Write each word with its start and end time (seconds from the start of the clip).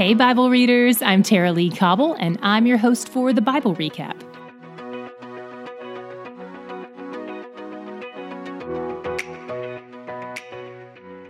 Hey, 0.00 0.14
Bible 0.14 0.48
readers, 0.48 1.02
I'm 1.02 1.22
Tara-Leigh 1.22 1.76
Cobble, 1.76 2.14
and 2.14 2.38
I'm 2.40 2.66
your 2.66 2.78
host 2.78 3.06
for 3.06 3.34
the 3.34 3.42
Bible 3.42 3.76
Recap. 3.76 4.18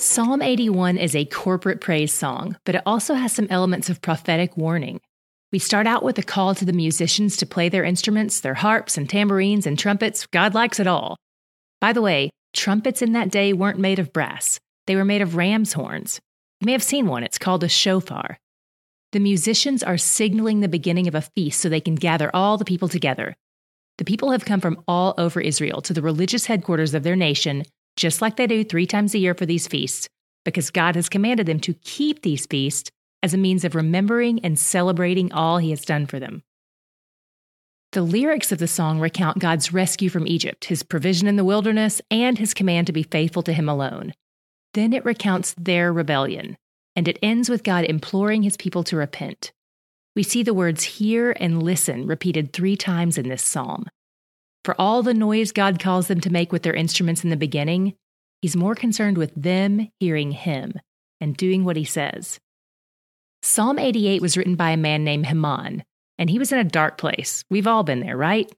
Psalm 0.00 0.40
81 0.40 0.98
is 0.98 1.16
a 1.16 1.24
corporate 1.24 1.80
praise 1.80 2.12
song, 2.12 2.56
but 2.64 2.76
it 2.76 2.82
also 2.86 3.14
has 3.14 3.32
some 3.32 3.48
elements 3.50 3.90
of 3.90 4.00
prophetic 4.02 4.56
warning. 4.56 5.00
We 5.50 5.58
start 5.58 5.88
out 5.88 6.04
with 6.04 6.16
a 6.18 6.22
call 6.22 6.54
to 6.54 6.64
the 6.64 6.72
musicians 6.72 7.36
to 7.38 7.46
play 7.46 7.70
their 7.70 7.82
instruments, 7.82 8.38
their 8.38 8.54
harps 8.54 8.96
and 8.96 9.10
tambourines 9.10 9.66
and 9.66 9.76
trumpets. 9.76 10.28
God 10.28 10.54
likes 10.54 10.78
it 10.78 10.86
all. 10.86 11.16
By 11.80 11.92
the 11.92 12.02
way, 12.02 12.30
trumpets 12.54 13.02
in 13.02 13.14
that 13.14 13.32
day 13.32 13.52
weren't 13.52 13.80
made 13.80 13.98
of 13.98 14.12
brass, 14.12 14.60
they 14.86 14.94
were 14.94 15.04
made 15.04 15.22
of 15.22 15.34
ram's 15.34 15.72
horns. 15.72 16.20
You 16.60 16.66
may 16.66 16.72
have 16.72 16.84
seen 16.84 17.08
one, 17.08 17.24
it's 17.24 17.36
called 17.36 17.64
a 17.64 17.68
shofar. 17.68 18.38
The 19.12 19.20
musicians 19.20 19.82
are 19.82 19.98
signaling 19.98 20.60
the 20.60 20.68
beginning 20.68 21.08
of 21.08 21.16
a 21.16 21.20
feast 21.20 21.60
so 21.60 21.68
they 21.68 21.80
can 21.80 21.96
gather 21.96 22.30
all 22.34 22.56
the 22.56 22.64
people 22.64 22.88
together. 22.88 23.34
The 23.98 24.04
people 24.04 24.30
have 24.30 24.44
come 24.44 24.60
from 24.60 24.82
all 24.86 25.14
over 25.18 25.40
Israel 25.40 25.80
to 25.82 25.92
the 25.92 26.02
religious 26.02 26.46
headquarters 26.46 26.94
of 26.94 27.02
their 27.02 27.16
nation, 27.16 27.64
just 27.96 28.22
like 28.22 28.36
they 28.36 28.46
do 28.46 28.62
three 28.62 28.86
times 28.86 29.14
a 29.14 29.18
year 29.18 29.34
for 29.34 29.46
these 29.46 29.66
feasts, 29.66 30.08
because 30.44 30.70
God 30.70 30.94
has 30.94 31.08
commanded 31.08 31.46
them 31.46 31.58
to 31.60 31.74
keep 31.74 32.22
these 32.22 32.46
feasts 32.46 32.90
as 33.22 33.34
a 33.34 33.38
means 33.38 33.64
of 33.64 33.74
remembering 33.74 34.40
and 34.44 34.58
celebrating 34.58 35.32
all 35.32 35.58
he 35.58 35.70
has 35.70 35.84
done 35.84 36.06
for 36.06 36.20
them. 36.20 36.42
The 37.92 38.02
lyrics 38.02 38.52
of 38.52 38.58
the 38.58 38.68
song 38.68 39.00
recount 39.00 39.40
God's 39.40 39.72
rescue 39.72 40.08
from 40.08 40.28
Egypt, 40.28 40.66
his 40.66 40.84
provision 40.84 41.26
in 41.26 41.34
the 41.34 41.44
wilderness, 41.44 42.00
and 42.12 42.38
his 42.38 42.54
command 42.54 42.86
to 42.86 42.92
be 42.92 43.02
faithful 43.02 43.42
to 43.42 43.52
him 43.52 43.68
alone. 43.68 44.14
Then 44.74 44.92
it 44.92 45.04
recounts 45.04 45.54
their 45.58 45.92
rebellion, 45.92 46.56
and 47.00 47.08
it 47.08 47.18
ends 47.22 47.48
with 47.48 47.64
God 47.64 47.86
imploring 47.86 48.42
his 48.42 48.58
people 48.58 48.84
to 48.84 48.94
repent. 48.94 49.52
We 50.14 50.22
see 50.22 50.42
the 50.42 50.52
words 50.52 50.84
hear 50.84 51.34
and 51.40 51.62
listen 51.62 52.06
repeated 52.06 52.52
three 52.52 52.76
times 52.76 53.16
in 53.16 53.26
this 53.26 53.42
psalm. 53.42 53.88
For 54.66 54.78
all 54.78 55.02
the 55.02 55.14
noise 55.14 55.50
God 55.50 55.80
calls 55.80 56.08
them 56.08 56.20
to 56.20 56.28
make 56.28 56.52
with 56.52 56.62
their 56.62 56.74
instruments 56.74 57.24
in 57.24 57.30
the 57.30 57.38
beginning, 57.38 57.94
he's 58.42 58.54
more 58.54 58.74
concerned 58.74 59.16
with 59.16 59.32
them 59.34 59.88
hearing 59.98 60.32
him 60.32 60.74
and 61.22 61.34
doing 61.34 61.64
what 61.64 61.76
he 61.76 61.84
says. 61.84 62.38
Psalm 63.40 63.78
88 63.78 64.20
was 64.20 64.36
written 64.36 64.54
by 64.54 64.68
a 64.68 64.76
man 64.76 65.02
named 65.02 65.24
Heman, 65.24 65.82
and 66.18 66.28
he 66.28 66.38
was 66.38 66.52
in 66.52 66.58
a 66.58 66.64
dark 66.64 66.98
place. 66.98 67.44
We've 67.48 67.66
all 67.66 67.82
been 67.82 68.00
there, 68.00 68.18
right? 68.18 68.52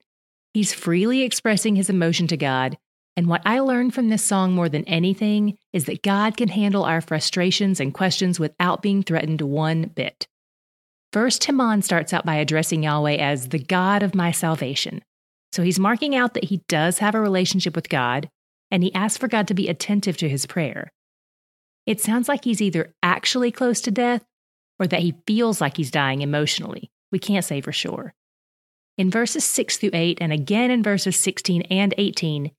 He's 0.53 0.73
freely 0.73 1.21
expressing 1.21 1.77
his 1.77 1.89
emotion 1.89 2.27
to 2.27 2.35
God, 2.35 2.77
and 3.15 3.27
what 3.27 3.41
I 3.45 3.59
learned 3.59 3.93
from 3.93 4.09
this 4.09 4.23
song 4.23 4.53
more 4.53 4.69
than 4.69 4.85
anything 4.85 5.57
is 5.71 5.85
that 5.85 6.01
God 6.01 6.35
can 6.35 6.49
handle 6.49 6.83
our 6.83 7.01
frustrations 7.01 7.79
and 7.79 7.93
questions 7.93 8.39
without 8.39 8.81
being 8.81 9.03
threatened 9.03 9.41
one 9.41 9.83
bit. 9.83 10.27
First, 11.11 11.43
Heman 11.43 11.83
starts 11.83 12.11
out 12.11 12.25
by 12.25 12.35
addressing 12.35 12.83
Yahweh 12.83 13.17
as 13.17 13.49
the 13.49 13.59
God 13.59 14.01
of 14.01 14.15
my 14.15 14.31
salvation. 14.31 15.03
So 15.51 15.61
he's 15.61 15.77
marking 15.77 16.15
out 16.15 16.33
that 16.33 16.45
he 16.45 16.63
does 16.67 16.97
have 16.97 17.13
a 17.13 17.19
relationship 17.19 17.75
with 17.75 17.87
God, 17.87 18.29
and 18.71 18.81
he 18.81 18.93
asks 18.95 19.19
for 19.19 19.27
God 19.27 19.47
to 19.49 19.53
be 19.53 19.67
attentive 19.67 20.17
to 20.17 20.29
his 20.29 20.47
prayer. 20.47 20.91
It 21.85 22.01
sounds 22.01 22.27
like 22.27 22.43
he's 22.43 22.63
either 22.63 22.95
actually 23.03 23.51
close 23.51 23.79
to 23.81 23.91
death 23.91 24.23
or 24.79 24.87
that 24.87 25.01
he 25.01 25.13
feels 25.27 25.61
like 25.61 25.77
he's 25.77 25.91
dying 25.91 26.21
emotionally. 26.21 26.89
We 27.11 27.19
can't 27.19 27.45
say 27.45 27.61
for 27.61 27.71
sure. 27.71 28.15
In 28.97 29.11
verses 29.11 29.43
6 29.43 29.77
through 29.77 29.91
8, 29.93 30.17
and 30.19 30.33
again 30.33 30.71
in 30.71 30.81
verses 30.81 31.15
16 31.19 31.61
and 31.63 31.93
18, 31.99 32.49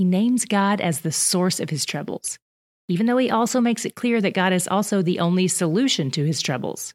he 0.00 0.04
names 0.06 0.46
God 0.46 0.80
as 0.80 1.02
the 1.02 1.12
source 1.12 1.60
of 1.60 1.68
his 1.68 1.84
troubles, 1.84 2.38
even 2.88 3.04
though 3.04 3.18
he 3.18 3.30
also 3.30 3.60
makes 3.60 3.84
it 3.84 3.94
clear 3.94 4.18
that 4.22 4.32
God 4.32 4.50
is 4.50 4.66
also 4.66 5.02
the 5.02 5.20
only 5.20 5.46
solution 5.46 6.10
to 6.12 6.24
his 6.24 6.40
troubles. 6.40 6.94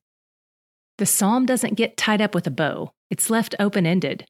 The 0.97 1.05
psalm 1.05 1.45
doesn't 1.45 1.75
get 1.75 1.97
tied 1.97 2.19
up 2.19 2.33
with 2.33 2.47
a 2.47 2.49
bow, 2.49 2.93
it's 3.11 3.29
left 3.29 3.53
open 3.59 3.85
ended. 3.85 4.25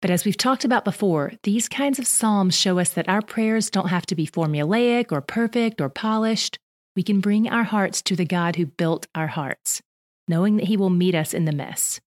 But 0.00 0.12
as 0.12 0.24
we've 0.24 0.36
talked 0.36 0.64
about 0.64 0.84
before, 0.84 1.32
these 1.42 1.68
kinds 1.68 1.98
of 1.98 2.06
psalms 2.06 2.56
show 2.56 2.78
us 2.78 2.90
that 2.90 3.08
our 3.08 3.20
prayers 3.20 3.68
don't 3.68 3.88
have 3.88 4.06
to 4.06 4.14
be 4.14 4.28
formulaic 4.28 5.10
or 5.10 5.20
perfect 5.20 5.80
or 5.80 5.88
polished 5.88 6.56
we 6.94 7.02
can 7.02 7.18
bring 7.18 7.48
our 7.48 7.64
hearts 7.64 8.00
to 8.02 8.14
the 8.14 8.24
God 8.24 8.54
who 8.54 8.66
built 8.66 9.08
our 9.12 9.26
hearts, 9.26 9.82
knowing 10.28 10.58
that 10.58 10.68
He 10.68 10.76
will 10.76 10.88
meet 10.88 11.16
us 11.16 11.34
in 11.34 11.46
the 11.46 11.52
mess. 11.52 11.98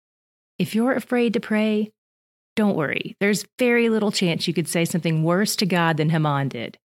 If 0.57 0.73
you're 0.73 0.93
afraid 0.93 1.33
to 1.33 1.41
pray, 1.41 1.91
don't 2.57 2.75
worry. 2.75 3.17
There's 3.21 3.47
very 3.59 3.89
little 3.89 4.11
chance 4.11 4.49
you 4.49 4.55
could 4.55 4.69
say 4.69 4.85
something 4.85 5.23
worse 5.23 5.55
to 5.57 5.67
God 5.67 5.99
than 5.99 6.11
Heman 6.11 6.49
did. 6.49 6.79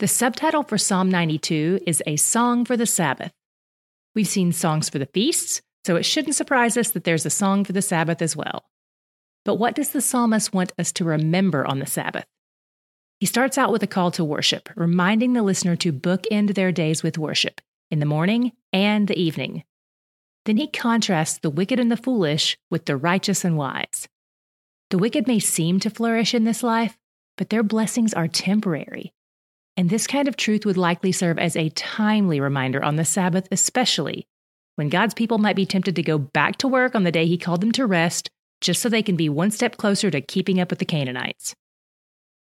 The 0.00 0.08
subtitle 0.08 0.64
for 0.64 0.76
Psalm 0.76 1.08
92 1.08 1.80
is 1.86 2.02
A 2.06 2.16
Song 2.16 2.66
for 2.66 2.76
the 2.76 2.84
Sabbath. 2.84 3.32
We've 4.14 4.28
seen 4.28 4.52
songs 4.52 4.90
for 4.90 4.98
the 4.98 5.06
feasts, 5.06 5.62
so 5.86 5.96
it 5.96 6.02
shouldn't 6.02 6.34
surprise 6.34 6.76
us 6.76 6.90
that 6.90 7.04
there's 7.04 7.24
a 7.24 7.30
song 7.30 7.64
for 7.64 7.72
the 7.72 7.80
Sabbath 7.80 8.20
as 8.20 8.36
well. 8.36 8.64
But 9.44 9.54
what 9.54 9.74
does 9.74 9.90
the 9.90 10.00
psalmist 10.00 10.52
want 10.52 10.72
us 10.78 10.92
to 10.92 11.04
remember 11.04 11.66
on 11.66 11.78
the 11.78 11.86
Sabbath? 11.86 12.26
He 13.20 13.26
starts 13.26 13.56
out 13.56 13.72
with 13.72 13.82
a 13.82 13.86
call 13.86 14.10
to 14.10 14.24
worship, 14.24 14.68
reminding 14.74 15.32
the 15.32 15.42
listener 15.42 15.76
to 15.76 15.92
bookend 15.92 16.54
their 16.54 16.72
days 16.72 17.02
with 17.02 17.16
worship 17.16 17.60
in 17.90 18.00
the 18.00 18.04
morning 18.04 18.52
and 18.72 19.08
the 19.08 19.18
evening. 19.18 19.64
Then 20.44 20.56
he 20.56 20.66
contrasts 20.66 21.38
the 21.38 21.50
wicked 21.50 21.80
and 21.80 21.90
the 21.90 21.96
foolish 21.96 22.58
with 22.70 22.84
the 22.84 22.96
righteous 22.96 23.44
and 23.44 23.56
wise. 23.56 24.08
The 24.90 24.98
wicked 24.98 25.26
may 25.26 25.40
seem 25.40 25.80
to 25.80 25.90
flourish 25.90 26.32
in 26.34 26.44
this 26.44 26.62
life, 26.62 26.96
but 27.36 27.50
their 27.50 27.62
blessings 27.62 28.14
are 28.14 28.28
temporary. 28.28 29.12
And 29.76 29.90
this 29.90 30.06
kind 30.06 30.28
of 30.28 30.36
truth 30.36 30.64
would 30.64 30.76
likely 30.76 31.12
serve 31.12 31.38
as 31.38 31.56
a 31.56 31.70
timely 31.70 32.40
reminder 32.40 32.82
on 32.82 32.96
the 32.96 33.04
Sabbath, 33.04 33.48
especially 33.50 34.26
when 34.76 34.88
God's 34.88 35.14
people 35.14 35.38
might 35.38 35.56
be 35.56 35.66
tempted 35.66 35.96
to 35.96 36.02
go 36.02 36.18
back 36.18 36.58
to 36.58 36.68
work 36.68 36.94
on 36.94 37.02
the 37.02 37.12
day 37.12 37.26
He 37.26 37.38
called 37.38 37.62
them 37.62 37.72
to 37.72 37.86
rest, 37.86 38.30
just 38.60 38.80
so 38.80 38.88
they 38.88 39.02
can 39.02 39.16
be 39.16 39.28
one 39.28 39.50
step 39.50 39.76
closer 39.76 40.10
to 40.10 40.20
keeping 40.20 40.60
up 40.60 40.70
with 40.70 40.78
the 40.78 40.84
Canaanites. 40.84 41.54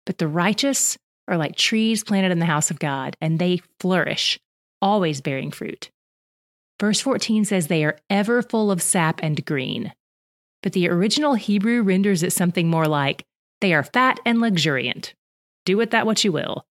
But 0.06 0.18
the 0.18 0.28
righteous 0.28 0.98
are 1.28 1.38
like 1.38 1.56
trees 1.56 2.04
planted 2.04 2.32
in 2.32 2.40
the 2.40 2.46
house 2.46 2.70
of 2.70 2.80
God, 2.80 3.16
and 3.22 3.40
they 3.40 3.62
flourish, 3.80 4.40
always 4.82 5.22
bearing 5.22 5.52
fruit. 5.52 5.90
Verse 6.80 7.00
14 7.00 7.46
says 7.46 7.68
they 7.68 7.86
are 7.86 8.00
ever 8.10 8.42
full 8.42 8.70
of 8.70 8.82
sap 8.82 9.20
and 9.24 9.46
green. 9.46 9.94
But 10.64 10.72
the 10.74 10.90
original 10.90 11.36
Hebrew 11.36 11.84
renders 11.84 12.24
it 12.24 12.34
something 12.34 12.70
more 12.70 12.88
like 12.88 13.24
they 13.62 13.74
are 13.74 13.84
fat 13.84 14.20
and 14.26 14.40
luxuriant. 14.42 15.14
Do 15.66 15.78
with 15.78 15.92
that 15.92 16.06
what 16.06 16.24
you 16.24 16.32
will. 16.32 16.66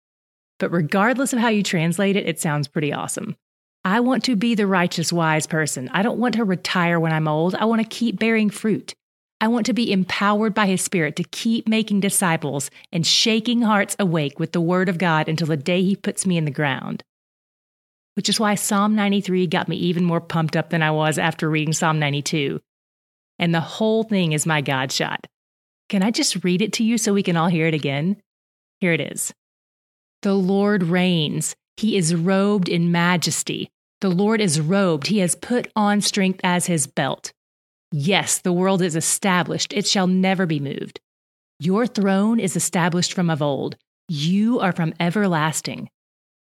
But 0.59 0.71
regardless 0.71 1.33
of 1.33 1.41
how 1.41 1.49
you 1.49 1.63
translate 1.63 2.17
it, 2.17 2.27
it 2.27 2.41
sounds 2.41 2.69
pretty 2.69 2.93
awesome. 2.93 3.37
I 3.85 4.01
want 4.01 4.25
to 4.25 4.37
be 4.37 4.55
the 4.55 4.67
righteous, 4.67 5.13
wise 5.13 5.47
person. 5.47 5.89
I 5.93 6.03
don't 6.03 6.19
want 6.19 6.35
to 6.37 6.45
retire 6.45 7.01
when 7.01 7.13
I'm 7.13 7.29
old. 7.29 7.55
I 7.55 7.65
want 7.65 7.83
to 7.83 7.89
keep 7.89 8.19
bearing 8.19 8.51
fruit. 8.51 8.95
I 9.41 9.49
want 9.49 9.67
to 9.67 9.73
be 9.73 9.91
empowered 9.91 10.55
by 10.55 10.67
His 10.67 10.83
Spirit 10.83 11.17
to 11.17 11.25
keep 11.25 11.67
making 11.67 12.01
disciples 12.01 12.71
and 12.93 13.07
shaking 13.07 13.63
hearts 13.63 13.97
awake 13.99 14.39
with 14.39 14.53
the 14.53 14.61
Word 14.61 14.89
of 14.89 14.99
God 14.99 15.29
until 15.29 15.47
the 15.47 15.57
day 15.57 15.83
He 15.83 15.97
puts 15.97 16.27
me 16.27 16.37
in 16.37 16.45
the 16.45 16.51
ground. 16.51 17.03
Which 18.15 18.29
is 18.29 18.39
why 18.39 18.55
Psalm 18.55 18.95
93 18.95 19.47
got 19.47 19.69
me 19.69 19.77
even 19.77 20.05
more 20.05 20.21
pumped 20.21 20.57
up 20.57 20.69
than 20.69 20.83
I 20.83 20.91
was 20.91 21.19
after 21.19 21.49
reading 21.49 21.73
Psalm 21.73 21.99
92. 21.99 22.61
And 23.41 23.55
the 23.55 23.61
whole 23.61 24.05
thing 24.05 24.33
is 24.33 24.45
my 24.45 24.61
God 24.61 24.93
shot. 24.93 25.27
Can 25.89 26.03
I 26.03 26.11
just 26.11 26.45
read 26.45 26.61
it 26.61 26.75
to 26.75 26.85
you 26.85 26.99
so 26.99 27.15
we 27.15 27.23
can 27.23 27.39
all 27.39 27.49
hear 27.49 27.67
it 27.67 27.75
again? 27.75 28.19
Here 28.81 28.93
it 28.93 29.01
is. 29.01 29.33
The 30.21 30.35
Lord 30.35 30.83
reigns. 30.83 31.57
He 31.79 31.97
is 31.97 32.15
robed 32.15 32.69
in 32.69 32.93
majesty. 32.93 33.71
The 34.03 34.11
Lord 34.11 34.43
is 34.43 34.61
robed. 34.61 35.07
He 35.07 35.19
has 35.19 35.35
put 35.35 35.73
on 35.75 36.03
strength 36.03 36.41
as 36.45 36.67
his 36.67 36.87
belt. 36.87 37.33
Yes, 37.91 38.39
the 38.39 38.53
world 38.53 38.83
is 38.83 38.95
established, 38.95 39.73
it 39.73 39.87
shall 39.87 40.07
never 40.07 40.45
be 40.45 40.61
moved. 40.61 41.01
Your 41.59 41.87
throne 41.87 42.39
is 42.39 42.57
established 42.57 43.15
from 43.15 43.31
of 43.31 43.41
old. 43.41 43.77
You 44.07 44.61
are 44.61 44.73
from 44.73 44.93
everlasting. 45.01 45.89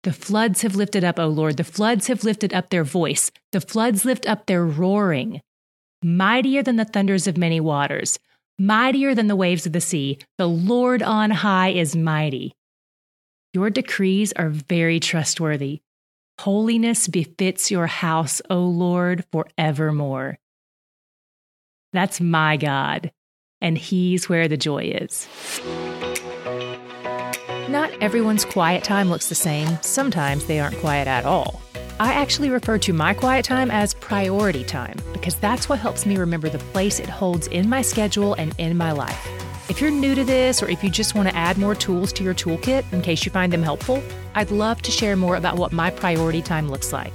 The 0.03 0.13
floods 0.13 0.61
have 0.61 0.75
lifted 0.75 1.03
up, 1.03 1.19
O 1.19 1.27
Lord. 1.27 1.57
The 1.57 1.63
floods 1.65 2.07
have 2.07 2.23
lifted 2.23 2.53
up 2.53 2.69
their 2.69 2.83
voice. 2.85 3.31
The 3.51 3.61
floods 3.61 4.05
lift 4.05 4.27
up 4.27 4.45
their 4.45 4.65
roaring. 4.65 5.41
Mightier 6.05 6.61
than 6.61 6.75
the 6.75 6.85
thunders 6.85 7.25
of 7.25 7.35
many 7.35 7.59
waters, 7.59 8.19
mightier 8.59 9.15
than 9.15 9.25
the 9.25 9.35
waves 9.35 9.65
of 9.65 9.73
the 9.73 9.81
sea, 9.81 10.19
the 10.37 10.47
Lord 10.47 11.01
on 11.01 11.31
high 11.31 11.69
is 11.69 11.95
mighty. 11.95 12.53
Your 13.55 13.71
decrees 13.71 14.31
are 14.33 14.49
very 14.49 14.99
trustworthy. 14.99 15.81
Holiness 16.39 17.07
befits 17.07 17.71
your 17.71 17.87
house, 17.87 18.39
O 18.51 18.59
Lord, 18.59 19.25
forevermore. 19.31 20.37
That's 21.91 22.21
my 22.21 22.57
God, 22.57 23.11
and 23.59 23.75
He's 23.75 24.29
where 24.29 24.47
the 24.47 24.57
joy 24.57 24.83
is. 24.83 25.27
Not 27.67 27.89
everyone's 27.99 28.45
quiet 28.45 28.83
time 28.83 29.09
looks 29.09 29.29
the 29.29 29.33
same. 29.33 29.79
Sometimes 29.81 30.45
they 30.45 30.59
aren't 30.59 30.77
quiet 30.77 31.07
at 31.07 31.25
all. 31.25 31.63
I 31.99 32.13
actually 32.13 32.51
refer 32.51 32.77
to 32.77 32.93
my 32.93 33.15
quiet 33.15 33.43
time 33.43 33.71
as 33.71 33.95
priority 33.95 34.63
time 34.63 34.99
because 35.25 35.39
that's 35.39 35.67
what 35.67 35.79
helps 35.79 36.05
me 36.05 36.17
remember 36.17 36.49
the 36.49 36.59
place 36.59 36.99
it 36.99 37.09
holds 37.09 37.47
in 37.47 37.67
my 37.67 37.81
schedule 37.81 38.35
and 38.35 38.53
in 38.59 38.77
my 38.77 38.91
life. 38.91 39.27
If 39.71 39.81
you're 39.81 39.89
new 39.89 40.13
to 40.13 40.23
this, 40.23 40.61
or 40.61 40.69
if 40.69 40.83
you 40.83 40.91
just 40.91 41.15
want 41.15 41.27
to 41.27 41.35
add 41.35 41.57
more 41.57 41.73
tools 41.73 42.13
to 42.13 42.23
your 42.23 42.35
toolkit 42.35 42.85
in 42.93 43.01
case 43.01 43.25
you 43.25 43.31
find 43.31 43.51
them 43.51 43.63
helpful, 43.63 44.03
I'd 44.35 44.51
love 44.51 44.83
to 44.83 44.91
share 44.91 45.15
more 45.15 45.35
about 45.35 45.57
what 45.57 45.71
my 45.71 45.89
priority 45.89 46.43
time 46.43 46.69
looks 46.69 46.93
like. 46.93 47.11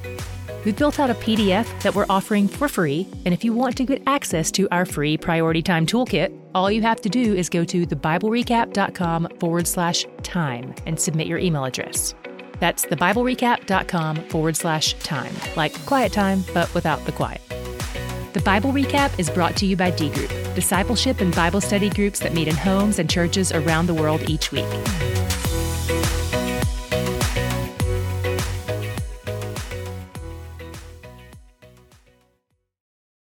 We've 0.65 0.77
built 0.77 0.99
out 0.99 1.09
a 1.09 1.15
PDF 1.15 1.69
that 1.83 1.95
we're 1.95 2.07
offering 2.11 2.49
for 2.49 2.67
free, 2.67 3.07
and 3.25 3.33
if 3.33 3.45
you 3.45 3.53
want 3.53 3.77
to 3.77 3.85
get 3.85 4.03
access 4.09 4.51
to 4.53 4.69
our 4.73 4.85
free 4.85 5.17
Priority 5.17 5.63
Time 5.63 5.87
Toolkit, 5.87 6.37
all 6.53 6.69
you 6.69 6.83
have 6.83 7.01
to 7.03 7.09
do 7.09 7.37
is 7.37 7.49
go 7.49 7.65
to 7.65 7.87
thebiblerecap.com 7.87 9.29
forward 9.39 9.69
slash 9.69 10.05
time 10.25 10.75
and 10.85 10.99
submit 10.99 11.29
your 11.29 11.39
email 11.39 11.65
address. 11.65 12.17
That's 12.59 12.85
thebiblerecap.com 12.87 14.17
forward 14.31 14.57
slash 14.57 14.95
time, 14.95 15.33
like 15.55 15.73
quiet 15.87 16.13
time, 16.13 16.43
but 16.53 16.75
without 16.75 17.05
the 17.07 17.13
quiet. 17.13 17.41
The 18.33 18.41
Bible 18.43 18.71
Recap 18.71 19.19
is 19.19 19.29
brought 19.29 19.57
to 19.57 19.67
you 19.67 19.77
by 19.77 19.91
D 19.91 20.09
Group, 20.09 20.31
discipleship 20.55 21.21
and 21.21 21.35
Bible 21.35 21.61
study 21.61 21.91
groups 21.91 22.21
that 22.21 22.33
meet 22.33 22.47
in 22.47 22.55
homes 22.55 23.01
and 23.01 23.11
churches 23.11 23.51
around 23.51 23.87
the 23.87 23.95
world 23.95 24.31
each 24.31 24.53
week. 24.53 24.65